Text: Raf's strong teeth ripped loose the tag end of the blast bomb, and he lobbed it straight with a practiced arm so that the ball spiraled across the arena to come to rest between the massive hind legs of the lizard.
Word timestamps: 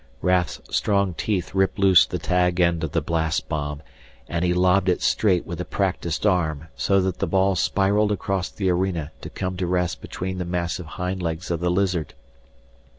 Raf's 0.23 0.59
strong 0.71 1.13
teeth 1.13 1.53
ripped 1.53 1.77
loose 1.77 2.07
the 2.07 2.17
tag 2.17 2.59
end 2.59 2.83
of 2.83 2.91
the 2.91 3.03
blast 3.03 3.47
bomb, 3.47 3.83
and 4.27 4.43
he 4.43 4.51
lobbed 4.51 4.89
it 4.89 4.99
straight 5.03 5.45
with 5.45 5.61
a 5.61 5.63
practiced 5.63 6.25
arm 6.25 6.69
so 6.75 6.99
that 7.01 7.19
the 7.19 7.27
ball 7.27 7.53
spiraled 7.55 8.11
across 8.11 8.49
the 8.49 8.71
arena 8.71 9.11
to 9.21 9.29
come 9.29 9.57
to 9.57 9.67
rest 9.67 10.01
between 10.01 10.39
the 10.39 10.43
massive 10.43 10.87
hind 10.97 11.21
legs 11.21 11.51
of 11.51 11.59
the 11.59 11.69
lizard. 11.69 12.15